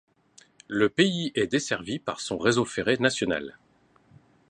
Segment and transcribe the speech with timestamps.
[0.67, 3.59] Le pays est desservi par son réseau ferré national.